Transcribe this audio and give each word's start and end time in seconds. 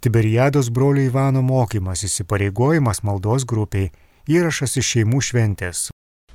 Tiberiados 0.00 0.70
brolio 0.72 1.04
Ivano 1.04 1.42
mokymas, 1.44 2.00
įsipareigojimas 2.06 3.02
maldos 3.04 3.44
grupiai, 3.44 3.90
įrašas 4.32 4.78
iš 4.80 4.94
šeimų 4.94 5.20
šventės. 5.20 5.82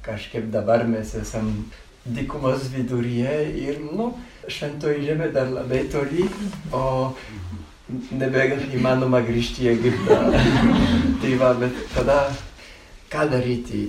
Kažkaip 0.06 0.52
dabar 0.54 0.84
mes 0.86 1.16
esam 1.18 1.50
dykumos 2.06 2.68
viduryje 2.76 3.34
ir, 3.64 3.80
nu, 3.82 4.12
šventoji 4.46 5.08
žemė 5.08 5.32
dar 5.34 5.50
labai 5.50 5.82
toli, 5.90 6.28
o 6.70 7.16
nebeįmanoma 8.22 9.24
grįžti 9.26 9.66
į 9.66 9.74
Egiptą. 9.74 10.20
tai 11.26 11.34
va, 11.42 11.56
bet 11.66 11.82
tada 11.98 12.22
ką 13.10 13.26
daryti? 13.34 13.88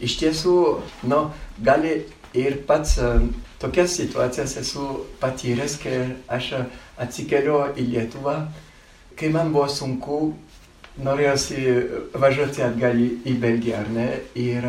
Iš 0.00 0.18
tiesų, 0.24 0.58
nu, 1.12 1.22
gali 1.60 1.98
ir 2.32 2.62
pats 2.64 2.96
tokias 3.60 4.00
situacijas 4.00 4.56
esu 4.64 4.90
patyręs, 5.20 5.76
kai 5.84 6.04
aš 6.32 6.54
atsikeliu 6.96 7.66
į 7.76 7.90
Lietuvą, 7.92 8.40
kai 9.18 9.30
man 9.34 9.52
buvo 9.54 9.68
sunku, 9.68 10.20
norėjosi 11.02 11.62
važiuoti 12.20 12.64
atgal 12.64 12.98
į 13.00 13.36
Belgiją, 13.40 13.82
ar 13.84 13.92
ne? 13.92 14.08
Ir, 14.38 14.66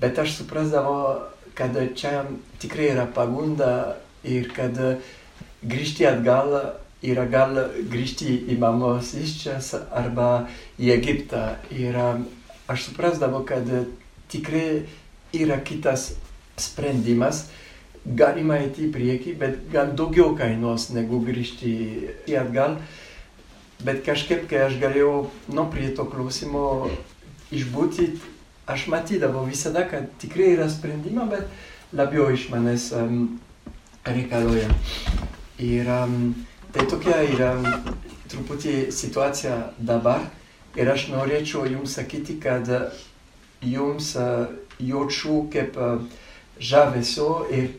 bet 0.00 0.18
aš 0.22 0.38
suprasdavau, 0.40 1.28
kad 1.54 1.76
čia 1.98 2.22
tikrai 2.62 2.92
yra 2.94 3.06
pagunda 3.12 3.98
ir 4.24 4.48
kad 4.56 4.78
grįžti 5.62 6.06
atgal 6.08 6.54
yra 7.02 7.26
gal 7.26 7.58
grįžti 7.90 8.36
į 8.52 8.58
mamos 8.62 9.12
iščias 9.18 9.72
arba 9.90 10.46
į 10.78 10.92
Egiptą. 10.94 11.56
Ir 11.74 11.98
aš 11.98 12.88
suprasdavau, 12.88 13.42
kad 13.46 13.66
tikrai 14.32 14.84
yra 15.34 15.58
kitas 15.64 16.12
sprendimas. 16.60 17.48
Galima 18.02 18.58
eiti 18.58 18.88
į 18.88 18.92
priekį, 18.94 19.32
bet 19.38 19.58
gal 19.70 19.92
daugiau 19.98 20.32
kainuos 20.38 20.88
negu 20.94 21.20
grįžti 21.22 21.72
į 22.30 22.38
atgal. 22.40 22.80
Bet 23.82 24.04
kažkaip, 24.06 24.46
kai 24.50 24.66
aš 24.68 24.76
galėjau, 24.82 25.14
nu, 25.50 25.66
prie 25.72 25.88
to 25.96 26.06
klausimo 26.06 26.90
išbūti, 27.52 28.12
aš 28.70 28.86
matydavau 28.92 29.42
visada, 29.48 29.82
kad 29.90 30.06
tikrai 30.22 30.52
yra 30.54 30.68
sprendima, 30.70 31.26
bet 31.30 31.50
labiau 31.92 32.28
iš 32.30 32.46
manęs 32.52 32.90
um, 32.96 33.40
reikalauja. 34.06 34.70
Ir 35.62 35.90
um, 35.90 36.32
tai 36.74 36.86
tokia 36.90 37.22
yra 37.26 37.52
truputį 38.32 38.76
situacija 38.94 39.58
dabar. 39.78 40.28
Ir 40.78 40.88
aš 40.88 41.10
norėčiau 41.12 41.66
jums 41.68 41.98
sakyti, 41.98 42.38
kad 42.40 42.70
jums 43.60 44.14
jaučiu 44.80 45.42
kaip 45.52 45.76
žavesio 46.58 47.46
ir 47.52 47.74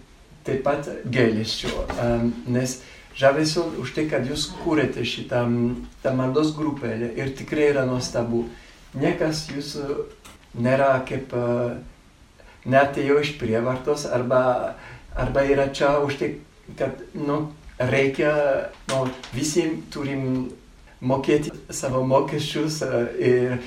taip 0.46 0.62
pat 0.68 0.90
gailesčio. 1.10 1.88
Nes 2.48 2.82
žavesio 3.18 3.66
už 3.82 3.94
tai, 3.96 4.08
kad 4.12 4.28
jūs 4.28 4.50
kūrėte 4.64 5.06
šitą 5.06 5.46
maldos 6.16 6.54
grupelę 6.58 7.12
ir 7.18 7.34
tikrai 7.38 7.72
yra 7.72 7.86
nuostabu. 7.90 8.46
Niekas 8.94 9.48
jūsų 9.50 9.88
nėra 10.62 10.96
kaip 11.08 11.34
neatėjo 12.70 13.20
iš 13.24 13.36
prievartos 13.40 14.06
arba, 14.06 14.76
arba 15.18 15.46
yra 15.50 15.70
čia 15.74 15.98
už 16.06 16.20
tai, 16.20 16.30
kad 16.80 17.02
nu, 17.14 17.52
reikia, 17.78 18.34
nu, 18.92 19.08
visi 19.34 19.66
turim 19.92 20.52
mokėti 21.04 21.52
savo 21.74 22.04
mokesčius 22.08 22.80
ir 23.20 23.58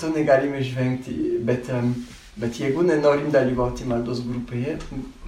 to 0.00 0.12
negalime 0.14 0.62
žvengti. 0.64 1.42
Bet, 1.44 1.68
bet 2.40 2.60
jeigu 2.60 2.86
nenorim 2.86 3.28
dalyvauti 3.34 3.88
maldos 3.88 4.24
grupėje, 4.26 4.78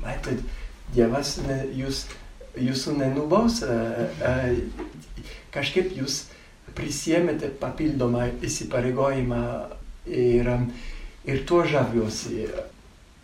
matot, 0.05 0.47
Dievas 0.89 1.35
ne, 1.45 1.59
jūs, 1.77 2.07
jūsų 2.63 2.97
nenubaus, 2.99 3.63
kažkaip 5.55 5.95
jūs 5.97 6.25
prisėmėte 6.79 7.51
papildomą 7.61 8.29
įsipareigojimą 8.45 9.43
ir, 10.07 10.51
ir 11.27 11.47
tuo 11.49 11.65
žaviuosi. 11.67 12.47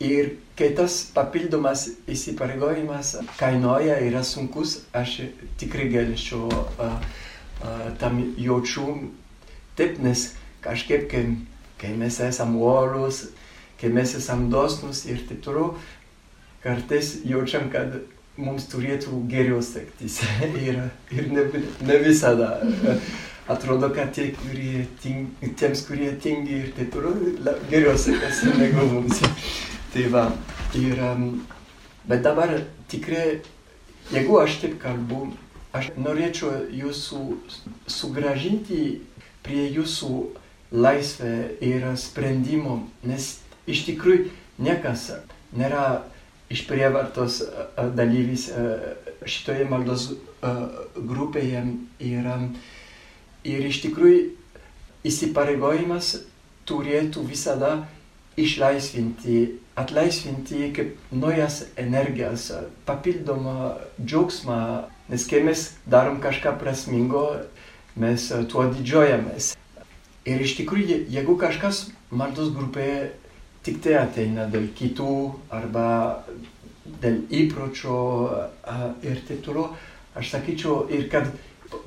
Ir 0.04 0.32
kai 0.58 0.72
tas 0.74 1.04
papildomas 1.14 1.86
įsipareigojimas 2.10 3.14
kainuoja, 3.38 4.00
yra 4.02 4.24
sunkus, 4.26 4.80
aš 4.92 5.20
tikrai 5.60 5.86
galėčiau 5.92 6.50
tam 8.00 8.20
jaučiu. 8.38 8.98
Taip, 9.78 9.98
nes 10.02 10.32
kažkaip, 10.62 11.06
kai, 11.10 11.24
kai 11.80 11.94
mes 11.98 12.18
esam 12.22 12.56
uolus, 12.58 13.24
kai 13.80 13.90
mes 13.94 14.14
esam 14.18 14.48
dosnus 14.52 15.04
ir 15.10 15.22
taip 15.28 15.42
toliau, 15.46 15.74
kartais 16.62 17.16
jaučiam, 17.26 17.70
kad 17.72 17.96
mums 18.36 18.66
turėtų 18.70 19.20
geriau 19.30 19.60
sektis. 19.62 20.20
ir 20.66 20.80
ir 21.14 21.30
ne, 21.32 21.46
ne 21.86 22.00
visada. 22.02 22.58
Atrodo, 23.48 23.90
kad 23.92 24.14
tie, 24.16 24.30
kurie 24.32 24.86
ting, 25.02 25.28
tiems, 25.60 25.84
kurie 25.84 26.14
tingi 26.16 26.62
ir 26.62 26.70
taip 26.78 26.94
toliau, 26.94 27.56
geriau 27.68 27.96
sekasi 28.00 28.54
negu 28.60 28.86
mums. 28.88 29.20
tai 29.92 30.06
va, 30.10 30.24
ir, 30.74 31.02
bet 32.08 32.24
dabar 32.24 32.56
tikrai, 32.90 33.42
jeigu 34.10 34.38
aš 34.40 34.56
taip 34.62 34.78
kalbu, 34.82 35.28
aš 35.76 35.92
norėčiau 36.00 36.64
jūsų 36.72 37.20
sugražinti 37.90 38.80
prie 39.44 39.68
jūsų 39.76 40.10
laisvę 40.74 41.34
ir 41.62 41.84
sprendimo, 42.00 42.80
nes 43.04 43.36
iš 43.70 43.84
tikrųjų 43.90 44.30
niekas 44.64 45.10
nėra 45.54 45.84
iš 46.52 46.66
prievartos 46.68 47.40
dalyvis 47.96 48.48
šitoje 49.24 49.64
maldos 49.68 50.10
grupėje 50.94 51.64
ir, 52.04 52.30
ir 53.44 53.68
iš 53.70 53.80
tikrųjų 53.86 54.20
įsipareigojimas 55.04 56.14
turėtų 56.68 57.24
visada 57.28 57.74
išlaisvinti, 58.40 59.60
atlaisvinti 59.78 60.70
kaip 60.74 60.96
naujas 61.14 61.64
energijas, 61.80 62.50
papildomą 62.88 63.74
džiaugsmą, 64.00 64.60
nes 65.12 65.26
kai 65.30 65.42
mes 65.46 65.68
darom 65.86 66.20
kažką 66.24 66.56
prasmingo, 66.60 67.26
mes 67.96 68.26
tuo 68.50 68.66
didžiuojamės. 68.72 69.52
Ir 70.24 70.40
iš 70.40 70.56
tikrųjų, 70.58 71.04
jeigu 71.12 71.36
kažkas 71.38 71.84
maldos 72.10 72.50
grupėje 72.56 73.12
tik 73.64 73.80
tai 73.84 73.96
ateina 74.00 74.46
dėl 74.52 74.68
kitų 74.76 75.14
arba 75.54 75.86
dėl 77.00 77.22
įpročio 77.32 77.98
ir 79.02 79.20
taip 79.28 79.42
toliau, 79.44 79.70
aš 80.14 80.34
sakyčiau 80.36 80.84
ir 80.92 81.08
kad 81.12 81.30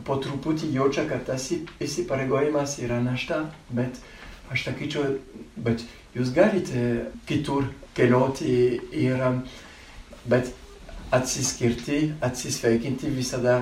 po 0.05 0.17
truputį 0.21 0.71
jaučia, 0.73 1.05
kad 1.09 1.25
tas 1.27 1.45
įsipareigojimas 1.53 2.77
yra 2.83 2.99
našta, 3.03 3.43
bet 3.69 3.99
aš 4.51 4.67
sakyčiau, 4.69 5.17
bet 5.55 5.83
jūs 6.17 6.33
galite 6.35 7.11
kitur 7.29 7.69
keliauti 7.97 8.79
ir, 8.97 9.21
bet 10.27 10.51
atsiskirti, 11.13 12.13
atsisveikinti 12.25 13.13
visada 13.13 13.61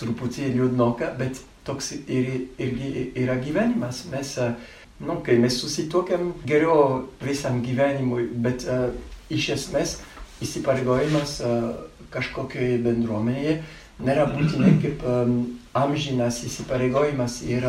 truputį 0.00 0.54
liūdnoka, 0.54 1.10
bet 1.18 1.42
toks 1.64 1.92
ir, 1.96 2.30
irgi 2.60 3.10
yra 3.20 3.36
gyvenimas. 3.42 4.04
Mes, 4.12 4.34
nu, 5.00 5.18
kai 5.26 5.38
mes 5.42 5.56
susitokiam 5.60 6.32
geriau 6.46 7.08
visam 7.22 7.62
gyvenimui, 7.64 8.28
bet 8.44 8.66
uh, 8.68 8.90
iš 9.32 9.50
esmės 9.56 9.98
įsipareigojimas 10.44 11.38
uh, 11.42 11.72
kažkokioje 12.14 12.78
bendruomenėje 12.84 13.58
nėra 14.04 14.28
būtinai 14.30 14.76
kaip 14.82 15.04
um, 15.10 15.36
amžinas 15.74 16.42
įsipareigojimas 16.46 17.40
ir, 17.48 17.66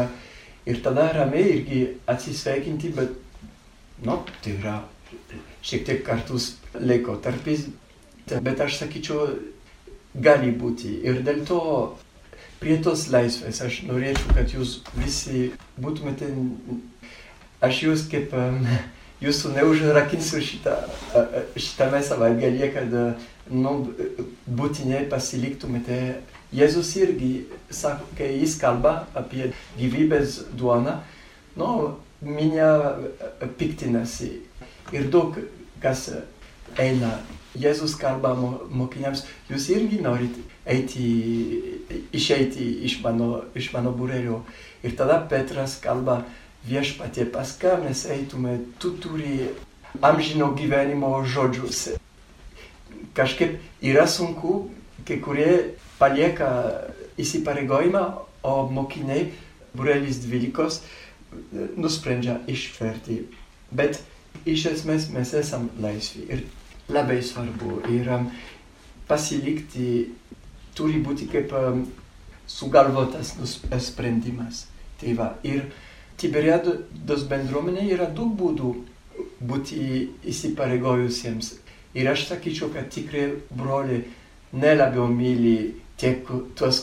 ir 0.66 0.82
tada 0.86 1.10
ramiai 1.16 1.58
irgi 1.58 1.82
atsisveikinti, 2.10 2.94
bet 2.98 3.18
nu, 4.06 4.20
tai 4.44 4.58
yra 4.60 4.80
šiek 5.66 5.86
tiek 5.88 6.02
kartus 6.06 6.56
laikotarpis, 6.78 7.68
bet 8.30 8.62
aš 8.62 8.82
sakyčiau, 8.84 9.30
gali 10.16 10.52
būti. 10.56 11.00
Ir 11.04 11.22
dėl 11.26 11.44
to 11.48 11.60
prie 12.62 12.78
tos 12.84 13.08
laisvės 13.12 13.62
aš 13.66 13.82
norėčiau, 13.90 14.36
kad 14.38 14.54
jūs 14.54 14.80
visi 14.96 15.50
būtumėte, 15.82 16.30
aš 17.64 17.82
jūs 17.88 18.06
kaip, 18.12 18.34
jūsų 19.24 19.54
neužrakinsiu 19.56 20.42
šitą, 20.44 20.76
šitame 21.56 22.02
savaitgalyje, 22.04 22.72
kad 22.76 22.96
nu, 23.52 23.76
būtinai 24.48 25.06
pasiliktumėte. 25.12 26.00
Jėzus 26.56 26.94
irgi 27.00 27.32
sako, 27.74 28.08
kai 28.18 28.30
jis 28.38 28.56
kalba 28.62 29.06
apie 29.18 29.50
gyvybės 29.80 30.42
duoną, 30.56 31.00
nu, 31.60 31.70
minia 32.22 32.70
piktinasi 33.60 34.32
ir 34.96 35.10
daug 35.12 35.38
kas 35.84 36.10
eina. 36.80 37.18
Jėzus 37.56 37.96
kalba 37.96 38.34
mokiniams, 38.36 39.24
jūs 39.48 39.70
irgi 39.72 40.02
norit 40.04 40.36
eiti, 40.68 41.06
išeiti 42.12 42.66
iš 42.88 42.98
mano, 43.04 43.46
iš 43.56 43.70
mano 43.72 43.94
būrelio. 43.96 44.42
Ir 44.84 44.96
tada 45.00 45.22
Petras 45.30 45.78
kalba 45.82 46.26
viešpatie, 46.66 47.26
pas 47.30 47.52
ką 47.62 47.78
mes 47.84 48.06
eitume, 48.10 48.60
tu 48.80 48.96
turi 49.02 49.52
amžino 50.02 50.52
gyvenimo 50.58 51.24
žodžius. 51.24 51.96
Kažkaip 53.16 53.60
yra 53.82 54.08
sunku, 54.08 54.72
kai 55.08 55.20
kurie 55.24 55.78
palieka 56.00 56.50
įsipareigojimą, 57.22 58.04
o 58.46 58.56
mokiniai, 58.70 59.30
burelis 59.76 60.20
dvylikos, 60.24 60.82
nusprendžia 61.78 62.40
išverti. 62.52 63.24
Bet 63.72 64.02
iš 64.46 64.68
esmės 64.74 65.10
mes 65.14 65.34
esam 65.38 65.70
laisvi 65.82 66.26
ir 66.30 66.44
labai 66.92 67.22
svarbu 67.26 67.82
yra 67.90 68.20
pasilikti, 69.10 70.12
turi 70.78 71.02
būti 71.04 71.28
kaip 71.32 71.54
um, 71.56 71.86
sugalvotas 72.48 73.36
sprendimas. 73.88 74.66
Tai 75.00 75.14
va, 75.18 75.30
ir 75.44 75.66
Tiberiados 76.20 77.26
bendruomenė 77.30 77.88
yra 77.94 78.10
daug 78.10 78.36
būdų 78.40 78.74
būti 79.46 79.80
įsipareigojusiems. 80.32 81.56
Ir 81.96 82.12
aš 82.12 82.28
sakyčiau, 82.30 82.70
kad 82.74 82.90
tikrai 82.92 83.30
broliai 83.52 84.04
nelabiau 84.56 85.08
myli 85.12 85.76
tiek 86.00 86.28
tuos, 86.56 86.82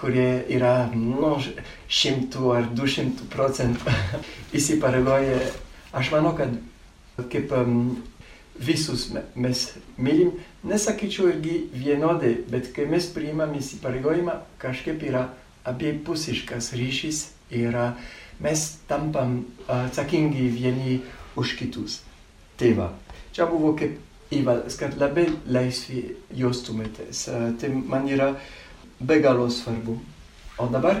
kurie 0.00 0.28
yra 0.50 0.90
nu, 0.94 1.36
šimtų 1.88 2.52
ar 2.56 2.70
du 2.74 2.88
šimtų 2.90 3.28
procentų 3.30 3.94
įsipareigoję. 4.58 5.38
Aš 5.98 6.10
manau, 6.14 6.34
kad 6.38 6.54
kaip 7.30 7.52
um, 7.54 7.96
visus 8.58 9.08
mes 9.34 9.64
mylim, 9.96 10.34
nesakyčiau 10.66 11.30
irgi 11.32 11.60
vienodai, 11.72 12.34
bet 12.50 12.72
kai 12.74 12.86
mes 12.90 13.06
priimam 13.14 13.54
įsipareigojimą, 13.58 14.40
kažkaip 14.62 15.02
yra 15.06 15.28
abipusiškas 15.68 16.72
ryšys 16.78 17.28
ir 17.54 17.78
mes 18.40 18.78
tampam 18.88 19.44
atsakingi 19.68 20.48
vieni 20.48 21.00
už 21.36 21.56
kitus. 21.58 22.02
Va, 22.58 22.90
čia 23.32 23.46
buvo 23.46 23.74
kaip 23.78 23.98
įvadas, 24.34 24.76
kad 24.78 24.96
labai 24.98 25.28
laisvi 25.46 26.16
jaustumėtės. 26.34 27.28
Tai 27.60 27.70
man 27.70 28.08
yra 28.10 28.32
be 29.00 29.20
galo 29.22 29.46
svarbu. 29.50 29.94
O 30.58 30.66
dabar 30.66 31.00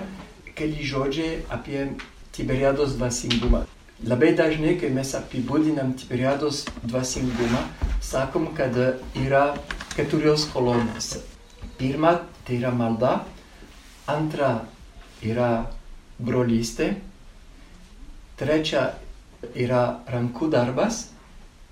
keli 0.54 0.86
žodžiai 0.86 1.42
apie 1.50 1.88
Tiberiados 2.32 2.94
dvasingumą. 2.94 3.64
Labai 4.06 4.30
dažnai, 4.38 4.76
kai 4.78 4.92
mes 4.94 5.10
apibūdinam 5.18 5.96
Tiberiados 5.98 6.62
dvasingumą, 6.84 7.64
sakom, 7.98 8.52
kad 8.54 8.76
yra 9.18 9.56
keturios 9.96 10.46
kolonos. 10.52 11.16
Pirma, 11.78 12.20
tai 12.46 12.60
yra 12.60 12.70
malda, 12.70 13.24
antra 14.06 14.52
yra 15.26 15.66
brolystė, 16.22 16.92
trečia 18.38 18.92
yra 19.54 20.00
rankų 20.10 20.50
darbas 20.52 21.08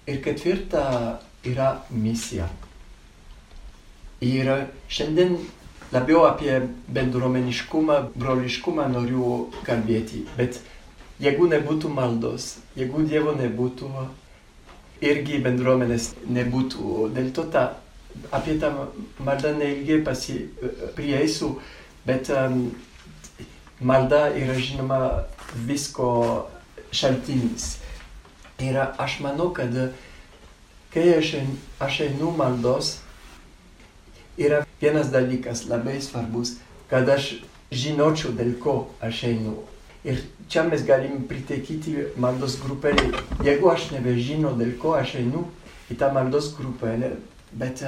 ir 0.07 0.23
ketvirta 0.25 0.87
yra 1.47 1.73
misija. 1.91 2.49
Ir 4.25 4.49
šiandien 4.89 5.37
labiau 5.93 6.25
apie 6.27 6.61
bendruomeniškumą, 6.89 7.99
broliškumą 8.17 8.87
noriu 8.91 9.51
kalbėti, 9.67 10.25
bet 10.39 10.61
jeigu 11.23 11.49
nebūtų 11.51 11.91
maldos, 11.93 12.57
jeigu 12.79 13.05
Dievo 13.07 13.35
nebūtų, 13.37 13.91
irgi 15.05 15.41
bendruomenės 15.45 16.15
nebūtų. 16.33 17.11
Dėl 17.17 17.31
to 17.37 17.47
ta, 17.53 17.67
apie 18.33 18.57
tą 18.61 18.73
maldą 19.21 19.53
neilgai 19.59 20.01
prieisiu, 20.97 21.57
bet 22.09 22.31
um, 22.33 22.71
malda 23.81 24.31
yra 24.33 24.57
žinoma 24.57 25.01
visko 25.69 26.09
šaltinis. 26.93 27.77
Ir 28.63 28.79
aš 28.81 29.21
manau, 29.21 29.51
kad 29.53 29.75
kai 30.95 31.11
aš, 31.19 31.35
aš 31.81 32.01
einu 32.07 32.31
maldos, 32.37 32.99
yra 34.39 34.63
vienas 34.81 35.11
dalykas 35.13 35.67
labai 35.69 36.01
svarbus, 36.01 36.57
kad 36.91 37.09
aš 37.09 37.35
žinočiau, 37.73 38.33
dėl 38.37 38.55
ko 38.63 38.77
aš 39.05 39.25
einu. 39.33 39.59
Ir 40.07 40.23
čia 40.49 40.63
mes 40.69 40.85
galim 40.87 41.25
pritaikyti 41.29 42.13
maldos 42.23 42.61
grupelį. 42.63 43.11
Jeigu 43.45 43.73
aš 43.73 43.91
nebežinau, 43.93 44.55
dėl 44.57 44.77
ko 44.81 44.95
aš 44.97 45.17
einu 45.21 45.47
į 45.91 45.99
tą 45.99 46.13
maldos 46.15 46.53
grupelę, 46.57 47.17
bet 47.53 47.83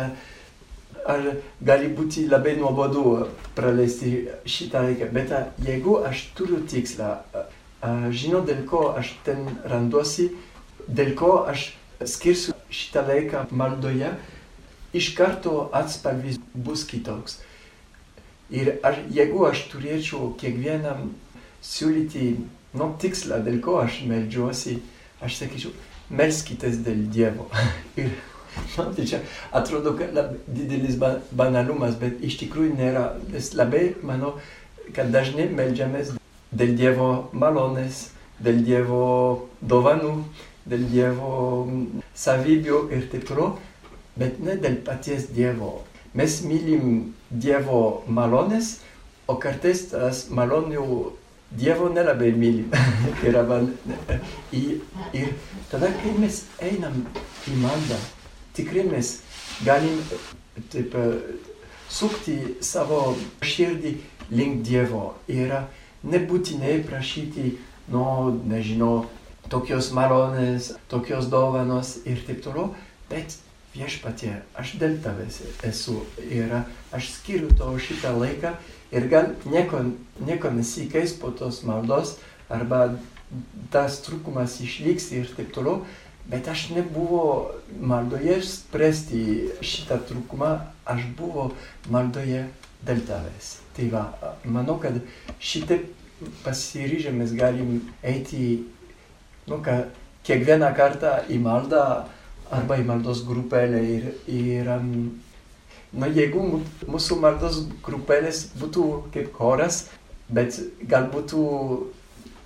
ar 1.08 1.28
gali 1.64 1.88
būti 1.94 2.26
labai 2.28 2.56
nuobodu 2.58 3.04
praleisti 3.56 4.26
šitą 4.44 4.82
laiką, 4.88 5.08
bet 5.14 5.32
jeigu 5.64 6.00
aš 6.04 6.26
turiu 6.36 6.60
tikslą, 6.68 7.14
žinau, 7.82 8.42
dėl 8.46 8.64
ko 8.66 8.92
aš 8.98 9.14
ten 9.26 9.44
randuosi, 9.64 10.32
dėl 10.88 11.14
ko 11.18 11.44
aš 11.50 11.72
skirsiu 12.06 12.54
šitą 12.70 13.04
laiką 13.06 13.46
maldoje, 13.50 14.10
iš 14.94 15.12
karto 15.16 15.68
atspalvis 15.72 16.38
bus 16.54 16.84
kitoks. 16.88 17.40
Ir 18.50 18.78
aš, 18.82 19.02
jeigu 19.12 19.44
aš 19.46 19.66
turėčiau 19.72 20.32
kiekvienam 20.40 21.10
siūlyti 21.62 22.30
nu, 22.78 22.88
tikslą, 23.00 23.42
dėl 23.44 23.60
ko 23.64 23.78
aš 23.82 24.02
melžiuosi, 24.08 24.78
aš 25.20 25.42
sakyčiau, 25.42 25.74
melskitės 26.08 26.80
dėl 26.84 27.04
Dievo. 27.12 27.48
ir 28.00 28.14
man 28.76 28.94
tai 28.96 29.04
čia 29.06 29.20
atrodo, 29.52 29.92
labai 29.92 30.40
didelis 30.46 30.96
banalumas, 31.30 31.98
bet 32.00 32.22
iš 32.24 32.40
tikrųjų 32.42 32.78
nėra. 32.78 33.10
Nes 33.32 33.52
labai 33.54 33.90
manau, 34.02 34.38
kad 34.96 35.12
dažnai 35.12 35.50
melžiamės 35.52 36.16
dėl 36.52 36.74
Dievo 36.78 37.28
malonės, 37.32 38.08
dėl 38.40 38.62
Dievo 38.64 39.48
dovanų, 39.60 40.14
dėl 40.68 40.84
Dievo 40.92 41.32
savybių 42.14 42.82
ir 42.94 43.08
taip 43.12 43.28
toliau, 43.28 43.56
bet 44.18 44.40
ne 44.40 44.56
dėl 44.60 44.80
paties 44.86 45.28
Dievo. 45.34 45.82
Mes 46.14 46.40
mylim 46.42 47.14
Dievo 47.30 48.02
malonės, 48.08 48.78
o 49.28 49.36
kartais 49.36 49.88
tas 49.92 50.26
malonių 50.32 50.84
Dievo 51.50 51.88
nelabai 51.88 52.32
mylim. 52.32 52.72
ir, 53.24 53.36
ir, 54.52 54.80
ir 55.16 55.28
tada, 55.70 55.88
kai 56.00 56.12
mes 56.20 56.42
einam 56.60 57.04
į 57.48 57.56
maldą, 57.62 57.96
tikrai 58.56 58.84
mes 58.88 59.18
galim 59.64 60.00
taip, 60.72 60.96
sukti 61.88 62.36
savo 62.60 63.16
širdį 63.40 63.94
link 64.30 64.64
Dievo. 64.66 65.14
Ir 65.28 65.54
nebūtinai 66.04 66.78
prašyti, 66.86 67.56
nu, 67.92 68.04
nežinau, 68.48 69.08
tokios 69.48 69.90
malonės, 69.96 70.74
tokios 70.92 71.28
dovanos 71.32 71.96
ir 72.06 72.20
taip 72.26 72.42
toliau, 72.44 72.72
bet 73.08 73.38
viešpatie, 73.74 74.34
aš 74.58 74.74
dėl 74.80 74.98
tavęs 75.04 75.40
esu 75.66 76.00
ir 76.24 76.52
aš 76.94 77.12
skiriu 77.14 77.50
tau 77.58 77.76
šitą 77.80 78.14
laiką 78.16 78.54
ir 78.94 79.08
gal 79.12 79.32
nieko, 79.48 79.84
nieko 80.24 80.52
nesikeis 80.54 81.14
po 81.20 81.30
tos 81.30 81.62
maldos 81.68 82.16
arba 82.48 82.98
tas 83.72 84.00
trūkumas 84.04 84.56
išliks 84.64 85.10
ir 85.12 85.28
taip 85.36 85.52
toliau, 85.52 85.82
bet 86.28 86.48
aš 86.48 86.70
nebuvo 86.76 87.52
maldoje 87.80 88.40
spręsti 88.44 89.20
šitą 89.64 90.00
trūkumą, 90.08 90.54
aš 90.88 91.04
buvo 91.16 91.50
maldoje 91.92 92.46
tavęs. 92.86 93.56
Tai 93.76 93.88
va, 93.92 94.04
manau, 94.44 94.78
kad 94.82 94.98
šitaip 95.40 95.86
pasiryžę 96.44 97.12
mes 97.14 97.32
galim 97.38 97.80
eiti 98.02 98.64
nu, 99.48 99.60
ką, 99.64 99.76
kiekvieną 100.26 100.72
kartą 100.76 101.14
į 101.30 101.38
maldą 101.42 101.84
arba 102.50 102.78
į 102.80 102.86
maldos 102.88 103.22
grupelę 103.28 103.80
ir, 103.84 104.08
ir 104.26 104.68
um, 104.74 104.88
nu, 105.92 106.10
jeigu 106.16 106.42
mūsų 106.88 107.20
maldos 107.22 107.62
grupelės 107.84 108.46
būtų 108.58 108.88
kaip 109.14 109.30
choras, 109.36 109.86
bet 110.28 110.58
gal 110.88 111.08
būtų 111.12 111.44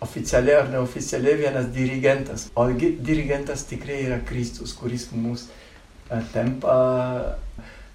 oficialiai 0.02 0.58
ar 0.60 0.70
neoficialiai 0.70 1.38
vienas 1.38 1.68
dirigentas. 1.74 2.48
O 2.58 2.66
dirigentas 2.74 3.64
tikrai 3.70 4.02
yra 4.06 4.18
Kristus, 4.26 4.74
kuris 4.74 5.08
mus 5.14 5.48
tempa, 6.32 7.38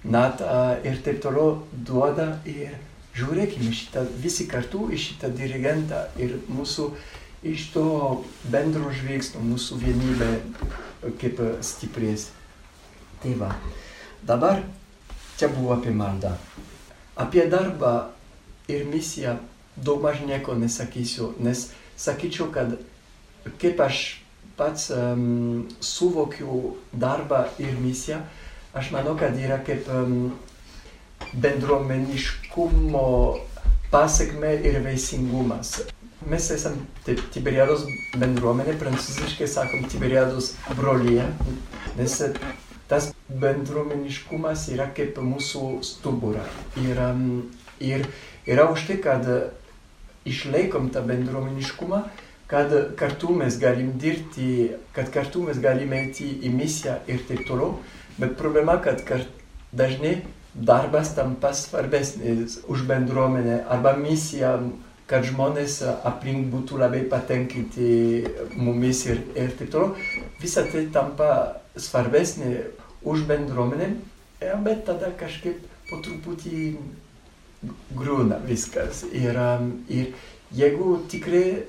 nata 0.08 0.78
ir 0.86 1.00
taip 1.04 1.22
toliau 1.24 1.62
duoda 1.72 2.38
ir 2.48 2.76
žiūrėkime 3.18 3.72
šitą, 3.74 4.04
visi 4.22 4.46
kartu 4.50 4.88
į 4.94 4.98
šitą 5.04 5.30
dirigentą 5.34 6.04
ir 6.22 6.36
mūsų 6.48 6.90
uh, 6.90 7.16
iš 7.42 7.70
to 7.72 7.84
bendro 8.50 8.90
žvilgsnio 8.90 9.42
mūsų 9.44 9.78
vienybė 9.82 10.30
kaip 11.20 11.40
stiprės. 11.62 12.28
Tai 13.22 13.34
va, 13.38 13.52
dabar 14.26 14.62
čia 15.38 15.50
buvo 15.52 15.74
apie 15.76 15.94
maldą. 15.94 16.34
Apie 17.18 17.46
darbą 17.50 18.10
ir 18.70 18.86
misiją 18.90 19.38
daug 19.76 20.02
maž 20.02 20.22
nieko 20.26 20.54
nesakysiu, 20.58 21.32
nes 21.38 21.68
sakyčiau, 21.98 22.50
kad 22.54 22.74
kaip 23.62 23.80
aš 23.80 24.18
pats 24.58 24.90
um, 24.90 25.68
suvokiu 25.80 26.76
darbą 26.92 27.44
ir 27.62 27.78
misiją, 27.78 28.18
aš 28.78 28.92
manau, 28.94 29.16
kad 29.18 29.36
yra 29.38 29.58
kaip 29.66 29.88
um, 29.90 30.32
bendruomeniškumo 31.34 33.06
pasiekme 33.90 34.54
ir 34.68 34.80
veisingumas. 34.84 35.80
Mes 36.28 36.50
esam 36.50 36.76
taip, 37.06 37.20
Tiberiados 37.32 37.84
bendruomenė, 38.18 38.74
prancūziškai 38.80 39.48
sakom 39.48 39.86
Tiberiados 39.90 40.52
brolyje, 40.76 41.28
nes 41.98 42.16
tas 42.90 43.12
bendruomeniškumas 43.28 44.66
yra 44.74 44.88
kaip 44.96 45.20
mūsų 45.22 45.78
stubura. 45.86 46.44
Ir, 46.82 47.00
ir 47.84 48.08
yra 48.48 48.66
už 48.72 48.88
tai, 48.88 48.98
kad 49.04 49.28
išlaikom 50.28 50.90
tą 50.92 51.04
bendruomeniškumą, 51.06 52.02
kad 52.48 52.72
kartu 52.96 53.34
mes 53.36 53.58
galim 53.60 53.92
dirbti, 54.00 54.72
kad 54.96 55.12
kartu 55.12 55.44
mes 55.44 55.60
galim 55.60 55.92
eiti 55.92 56.30
į 56.42 56.52
misiją 56.52 56.98
ir 57.08 57.24
taip 57.28 57.44
toliau. 57.48 57.76
Bet 58.18 58.36
problema, 58.38 58.76
kad 58.82 59.02
dažnai 59.72 60.22
darbas 60.54 61.14
tampa 61.14 61.52
svarbesnis 61.54 62.58
už 62.68 62.82
bendruomenę 62.88 63.62
arba 63.70 63.94
misija, 63.96 64.58
kad 65.08 65.24
žmonės 65.24 65.80
aplink 66.04 66.50
būtų 66.52 66.80
labai 66.82 67.04
patenkinti 67.08 68.26
mumis 68.56 69.04
ir, 69.06 69.22
ir 69.38 69.54
taip 69.56 69.70
toliau. 69.72 69.94
Visa 70.42 70.66
tai 70.68 70.84
tampa 70.92 71.30
svarbesnė 71.78 72.50
už 73.08 73.24
bendruomenę, 73.30 73.92
bet 74.66 74.84
tada 74.88 75.12
kažkaip 75.16 75.62
po 75.88 76.00
truputį 76.04 76.76
grūna 77.96 78.40
viskas. 78.44 79.04
Ir, 79.12 79.38
ir 79.88 80.12
jeigu 80.54 80.98
tikrai 81.08 81.64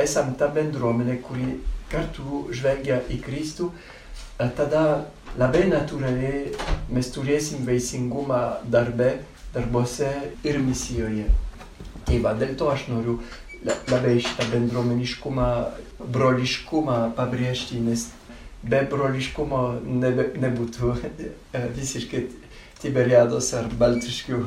esam 0.00 0.34
ta 0.38 0.48
bendruomenė, 0.48 1.20
kuri 1.22 1.60
kartu 1.92 2.46
žvelgia 2.50 2.98
į 3.12 3.20
Kristų, 3.22 3.70
tada 4.58 5.04
labai 5.40 5.64
natūraliai 5.70 6.52
mes 6.94 7.08
turėsim 7.14 7.64
vaisingumą 7.66 8.42
darbe, 8.70 9.16
darbuose 9.54 10.10
ir 10.46 10.60
misijoje. 10.62 11.26
Tai 12.04 12.20
va, 12.24 12.34
dėl 12.38 12.54
to 12.58 12.68
aš 12.70 12.86
noriu 12.90 13.18
labai 13.64 14.18
šitą 14.22 14.46
bendruomeniškumą, 14.52 15.48
broliškumą 16.14 16.98
pabrėžti, 17.16 17.80
nes 17.80 18.08
be 18.62 18.82
broliškumo 18.90 19.62
nebe, 19.84 20.30
nebūtų 20.40 20.94
visiškai 21.78 22.26
Tiberiados 22.84 23.48
ar 23.56 23.70
Baltiškių. 23.80 24.38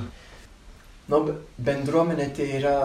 Nu, 1.10 1.20
bendruomenė 1.58 2.28
tai 2.38 2.48
yra, 2.60 2.76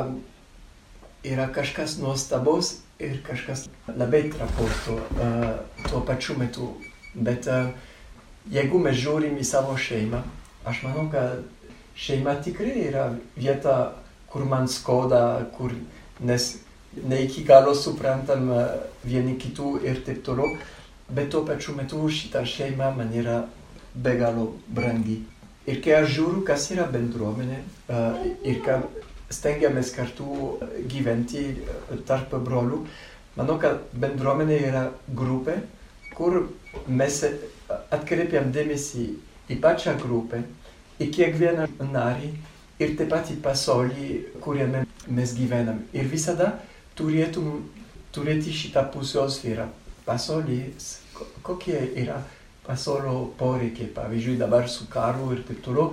yra 1.26 1.48
kažkas 1.52 1.98
nuostabaus 2.00 2.78
ir 3.02 3.18
kažkas 3.26 3.66
labai 3.90 4.22
trapaus 4.32 4.78
tuo, 4.86 4.96
uh, 5.18 5.58
tuo 5.90 6.00
pačiu 6.08 6.38
metu. 6.40 6.70
Bet 7.12 7.50
uh, 7.50 7.68
jeigu 8.50 8.80
mes 8.82 8.98
žiūrim 8.98 9.38
į 9.38 9.46
savo 9.46 9.76
šeimą, 9.78 10.22
aš 10.66 10.82
manau, 10.86 11.06
kad 11.12 11.42
šeima 11.98 12.34
tikrai 12.42 12.88
yra 12.88 13.10
vieta, 13.36 13.94
kur 14.32 14.46
man 14.48 14.68
skauda, 14.68 15.44
kur 15.56 15.74
nes 16.20 16.54
ne 17.04 17.22
iki 17.24 17.44
galo 17.44 17.74
suprantam 17.76 18.48
vieni 19.04 19.36
kitų 19.40 19.76
ir 19.84 20.00
taip 20.06 20.22
toliau, 20.24 20.56
bet 21.12 21.30
tuo 21.32 21.44
pačiu 21.44 21.76
metu 21.76 22.00
šita 22.08 22.44
šeima 22.48 22.90
man 22.96 23.12
yra 23.12 23.42
be 23.94 24.16
galo 24.16 24.52
brangi. 24.68 25.20
Ir 25.68 25.78
kai 25.84 26.00
aš 26.00 26.16
žiūriu, 26.16 26.42
kas 26.46 26.70
yra 26.74 26.88
bendruomenė 26.90 27.58
uh, 27.62 28.16
ir 28.42 28.62
kad 28.64 28.88
stengiamės 29.32 29.92
kartu 29.94 30.56
gyventi 30.90 31.44
tarp 32.08 32.34
brolių, 32.44 32.82
manau, 33.36 33.58
kad 33.62 33.84
bendruomenė 33.94 34.58
yra 34.68 34.82
grupė, 35.08 35.60
kur 36.16 36.48
mes 36.88 37.22
atkreipiam 37.94 38.50
dėmesį 38.54 39.06
į 39.52 39.58
pačią 39.62 39.96
grupę, 40.00 40.42
į 41.02 41.08
kiekvieną 41.14 41.68
narį 41.92 42.32
ir 42.82 42.96
taip 42.98 43.12
pat 43.12 43.30
į 43.32 43.38
pasaulį, 43.44 44.08
kuriame 44.42 44.84
mes 45.08 45.34
gyvenam. 45.36 45.82
Ir 45.94 46.08
visada 46.10 46.52
turėtum 46.98 47.62
turėti 48.12 48.52
šitą 48.54 48.84
pusiausvyrą. 48.92 49.68
Pasaulis, 50.06 50.96
kokie 51.46 51.78
yra 52.02 52.18
pasaulio 52.66 53.32
poreikiai, 53.38 53.90
pavyzdžiui, 53.94 54.38
dabar 54.40 54.68
su 54.70 54.88
karu 54.90 55.32
ir 55.36 55.44
taip 55.46 55.62
toliau, 55.64 55.92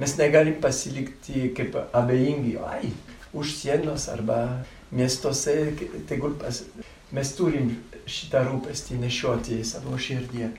mes 0.00 0.14
negalim 0.20 0.56
pasilikti 0.62 1.50
kaip 1.56 1.76
abejingi, 1.96 2.56
ai, 2.64 2.92
už 3.32 3.54
sienos 3.56 4.08
arba 4.08 4.64
miestuose, 4.90 5.74
tegul 6.08 6.36
pas... 6.40 6.62
mes 7.12 7.30
turim 7.36 7.70
šitą 8.08 8.42
rūpestį 8.48 8.98
nešioti 9.00 9.62
savo 9.64 9.96
širdyje. 9.96 10.50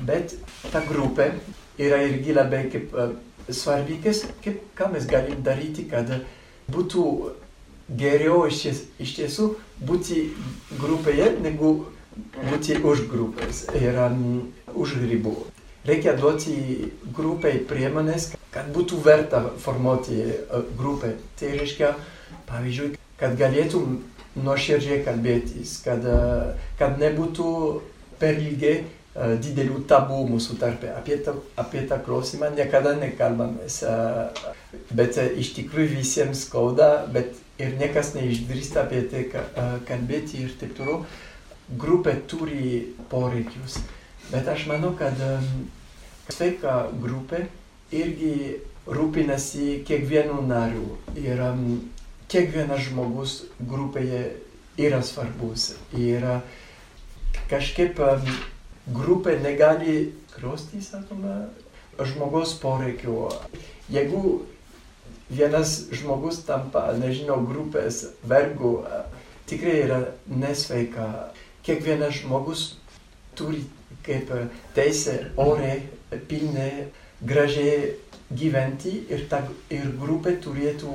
Bet 0.00 0.34
ta 0.72 0.82
grupė 0.88 1.30
yra 1.78 2.00
irgi 2.02 2.34
labai 2.34 2.64
kaip 2.72 2.94
uh, 2.94 3.14
svarbi, 3.48 4.00
kaip, 4.02 4.62
ką 4.74 4.90
mes 4.92 5.06
galim 5.06 5.42
daryti, 5.44 5.86
kad 5.90 6.10
būtų 6.72 7.04
geriau 7.98 8.44
iš, 8.48 8.62
ties, 8.64 8.80
iš 8.98 9.16
tiesų 9.18 9.48
būti 9.84 10.30
grupėje, 10.80 11.34
negu 11.44 11.74
būti 12.48 12.78
už 12.80 13.06
grupės 13.10 13.66
ir 13.76 13.98
um, 14.00 14.48
už 14.74 14.96
ribų. 15.02 15.34
Reikia 15.84 16.14
duoti 16.16 16.90
grupiai 17.12 17.60
priemonės, 17.68 18.32
kad 18.54 18.70
būtų 18.72 19.02
verta 19.04 19.42
formuoti 19.60 20.22
uh, 20.24 20.64
grupę. 20.78 21.14
Tai 21.38 21.54
reiškia, 21.58 21.94
pavyzdžiui, 22.48 22.94
kad 23.20 23.36
galėtum 23.38 24.00
nuoširdžiai 24.34 25.02
kalbėtis, 25.06 25.78
kad, 25.84 26.06
uh, 26.08 26.54
kad 26.80 26.98
nebūtų 27.02 27.50
per 28.18 28.40
ilgai 28.40 28.78
didelių 29.14 29.84
tabų 29.90 30.24
mūsų 30.32 30.58
tarpe. 30.58 30.90
Apie, 30.90 31.20
ta, 31.22 31.36
apie 31.60 31.84
tą 31.90 32.00
klausimą 32.02 32.50
niekada 32.56 32.96
nekalbamės, 32.98 33.80
uh, 33.86 34.54
bet 34.90 35.18
iš 35.22 35.52
tikrųjų 35.58 36.00
visiems 36.00 36.46
skauda, 36.48 37.06
bet 37.14 37.38
ir 37.62 37.76
niekas 37.78 38.14
neišdrįsta 38.16 38.82
apie 38.82 39.04
tai 39.10 39.24
kalbėti 39.86 40.42
ir 40.42 40.56
taip 40.58 40.74
toliau 40.78 41.04
grupė 41.80 42.16
turi 42.28 42.94
poreikius. 43.10 43.78
Bet 44.30 44.48
aš 44.48 44.66
manau, 44.70 44.94
kad 44.98 45.16
sveika 46.32 46.88
grupė 47.00 47.44
irgi 47.94 48.60
rūpinasi 48.86 49.84
kiekvienu 49.88 50.42
nariu. 50.48 50.96
Ir 51.16 51.40
kiekvienas 52.32 52.88
žmogus 52.88 53.36
grupėje 53.60 54.24
yra 54.80 55.00
svarbus. 55.04 55.74
Ir 55.96 56.24
kažkaip 57.50 58.00
grupė 58.86 59.38
negali 59.42 60.12
krosti, 60.34 60.82
sakoma, 60.84 61.44
žmogaus 62.02 62.56
poreikių. 62.60 63.28
Jeigu 63.92 64.22
vienas 65.30 65.76
žmogus 65.94 66.42
tampa, 66.44 66.90
nežinau, 66.98 67.40
grupės 67.46 68.04
vergu, 68.28 68.80
tikrai 69.48 69.78
yra 69.84 70.00
nesveika 70.28 71.30
kiekvienas 71.64 72.20
žmogus 72.20 72.64
turi 73.38 73.64
kaip 74.04 74.30
teisę 74.76 75.30
oriai, 75.40 75.80
pilnai, 76.28 76.88
gražiai 77.24 77.94
gyventi 78.34 78.98
ir, 79.08 79.24
ta, 79.30 79.40
ir 79.72 79.88
grupė 80.00 80.36
turėtų 80.44 80.92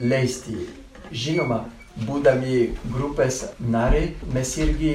leisti. 0.00 0.66
Žinoma, 1.12 1.62
būdami 2.04 2.74
grupės 2.92 3.46
nariai, 3.60 4.12
mes 4.34 4.52
irgi 4.60 4.92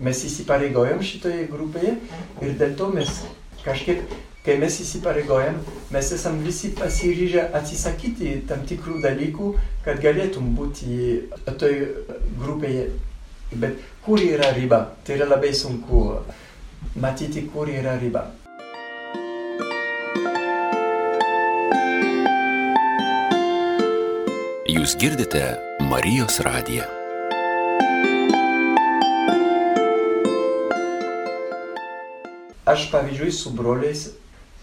mes 0.00 0.22
įsipareigojom 0.28 1.02
šitoje 1.04 1.48
grupėje 1.50 1.96
ir 2.44 2.54
dėl 2.60 2.76
to 2.78 2.88
mes 2.94 3.10
kažkaip, 3.64 4.04
kai 4.46 4.56
mes 4.62 4.76
įsipareigojam, 4.84 5.58
mes 5.92 6.12
esam 6.14 6.38
visi 6.44 6.70
pasiryžę 6.78 7.48
atsisakyti 7.58 8.38
tam 8.48 8.62
tikrų 8.68 9.00
dalykų, 9.02 9.50
kad 9.84 10.00
galėtum 10.04 10.54
būti 10.58 11.26
toj 11.58 11.82
grupėje 12.38 12.88
Bet 13.52 13.78
kur 14.04 14.18
yra 14.18 14.50
riba? 14.54 14.96
Tai 15.04 15.14
yra 15.14 15.26
labai 15.28 15.52
sunku 15.54 16.18
matyti, 16.98 17.46
kur 17.52 17.70
yra 17.70 17.94
riba. 18.00 18.26
Jūs 24.66 24.98
girdite 24.98 25.44
Marijos 25.86 26.42
radiją. 26.42 27.05
Aš 32.76 32.90
pavyzdžiui 32.92 33.32
su 33.32 33.50
broliais, 33.56 34.02